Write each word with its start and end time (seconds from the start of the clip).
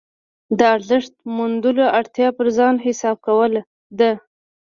د 0.57 0.59
ارزښت 0.75 1.13
موندلو 1.35 1.85
اړتیا 1.99 2.27
پر 2.37 2.47
ځان 2.57 2.75
حساب 2.85 3.17
کول 3.25 3.53
ده. 3.99 4.11